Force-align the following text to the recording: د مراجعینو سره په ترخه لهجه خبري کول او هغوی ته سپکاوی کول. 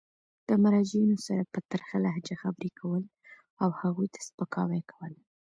د 0.47 0.49
مراجعینو 0.63 1.17
سره 1.27 1.43
په 1.53 1.59
ترخه 1.71 1.97
لهجه 2.05 2.35
خبري 2.43 2.71
کول 2.79 3.03
او 3.61 3.69
هغوی 3.81 4.07
ته 4.13 4.19
سپکاوی 4.27 4.81
کول. 4.91 5.13